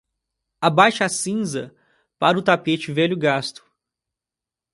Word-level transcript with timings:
Abaixe 0.59 1.03
a 1.03 1.07
cinza 1.09 1.75
para 2.17 2.35
o 2.35 2.41
tapete 2.41 2.91
velho 2.91 3.15
gasto. 3.15 3.63